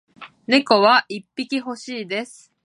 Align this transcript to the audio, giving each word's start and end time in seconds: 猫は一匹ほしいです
猫は一匹ほしいです 0.47 2.51